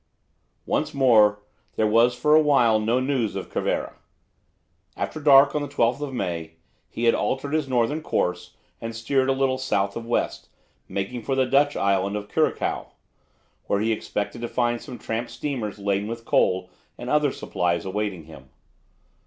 Once 0.65 0.95
more 0.95 1.43
there 1.75 1.85
was 1.85 2.15
for 2.15 2.33
a 2.33 2.41
while 2.41 2.79
no 2.79 2.99
news 2.99 3.35
of 3.35 3.53
Cervera. 3.53 3.93
After 4.97 5.19
dark 5.19 5.53
on 5.53 5.69
12 5.69 6.11
May 6.11 6.53
he 6.89 7.03
had 7.03 7.13
altered 7.13 7.53
his 7.53 7.67
northern 7.67 8.01
course 8.01 8.55
and 8.81 8.95
steered 8.95 9.29
a 9.29 9.31
little 9.31 9.59
south 9.59 9.95
of 9.95 10.07
west, 10.07 10.49
making 10.89 11.21
for 11.21 11.35
the 11.35 11.45
Dutch 11.45 11.75
island 11.75 12.15
of 12.15 12.29
Curaçao, 12.29 12.87
where 13.67 13.79
he 13.79 13.91
expected 13.91 14.41
to 14.41 14.47
find 14.47 14.81
some 14.81 14.97
tramp 14.97 15.29
steamers 15.29 15.77
laden 15.77 16.07
with 16.07 16.25
coal 16.25 16.71
and 16.97 17.07
other 17.07 17.31
supplies 17.31 17.85
awaiting 17.85 18.23
him. 18.23 18.49